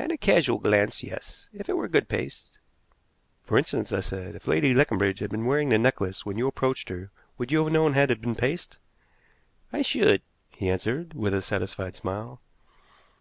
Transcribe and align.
"At 0.00 0.10
a 0.10 0.16
casual 0.16 0.58
glance 0.58 1.04
yes, 1.04 1.48
if 1.52 1.68
it 1.68 1.76
were 1.76 1.86
good 1.86 2.08
paste." 2.08 2.58
"For 3.44 3.56
instance," 3.56 3.92
I 3.92 4.00
said, 4.00 4.34
"if 4.34 4.48
Lady 4.48 4.74
Leconbridge 4.74 5.20
had 5.20 5.30
been 5.30 5.46
wearing 5.46 5.68
the 5.68 5.78
necklace 5.78 6.26
when 6.26 6.36
you 6.36 6.48
approached 6.48 6.88
her 6.88 7.12
would 7.38 7.52
you 7.52 7.62
have 7.62 7.72
known 7.72 7.92
had 7.92 8.10
it 8.10 8.20
been 8.20 8.34
paste?" 8.34 8.78
"I 9.72 9.82
should," 9.82 10.22
he 10.50 10.68
answered, 10.68 11.14
with 11.14 11.34
a 11.34 11.40
satisfied 11.40 11.94
smile. 11.94 12.40